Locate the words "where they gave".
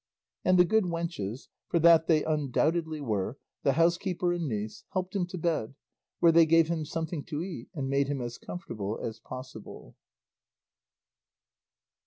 6.19-6.69